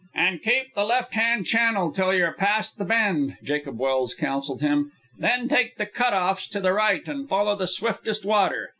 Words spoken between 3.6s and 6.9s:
Welse counselled him; "then take the cut offs to the